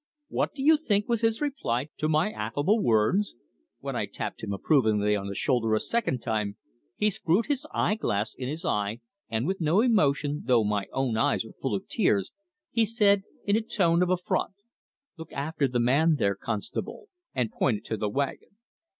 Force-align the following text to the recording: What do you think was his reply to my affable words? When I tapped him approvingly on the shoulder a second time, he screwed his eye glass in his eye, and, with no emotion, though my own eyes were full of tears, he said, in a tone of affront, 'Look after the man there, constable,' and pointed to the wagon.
What 0.29 0.55
do 0.55 0.63
you 0.63 0.77
think 0.77 1.07
was 1.07 1.21
his 1.21 1.41
reply 1.41 1.89
to 1.97 2.09
my 2.09 2.31
affable 2.31 2.81
words? 2.81 3.35
When 3.81 3.95
I 3.95 4.07
tapped 4.07 4.41
him 4.41 4.51
approvingly 4.51 5.15
on 5.15 5.27
the 5.27 5.35
shoulder 5.35 5.75
a 5.75 5.79
second 5.79 6.23
time, 6.23 6.57
he 6.95 7.11
screwed 7.11 7.45
his 7.45 7.67
eye 7.71 7.93
glass 7.93 8.33
in 8.33 8.47
his 8.49 8.65
eye, 8.65 9.01
and, 9.29 9.45
with 9.45 9.61
no 9.61 9.79
emotion, 9.79 10.41
though 10.45 10.63
my 10.63 10.87
own 10.91 11.17
eyes 11.17 11.45
were 11.45 11.53
full 11.53 11.75
of 11.75 11.87
tears, 11.87 12.31
he 12.71 12.83
said, 12.83 13.21
in 13.45 13.55
a 13.55 13.61
tone 13.61 14.01
of 14.01 14.09
affront, 14.09 14.55
'Look 15.17 15.31
after 15.33 15.67
the 15.67 15.79
man 15.79 16.15
there, 16.15 16.33
constable,' 16.33 17.09
and 17.35 17.51
pointed 17.51 17.85
to 17.85 17.97
the 17.97 18.09
wagon. 18.09 18.57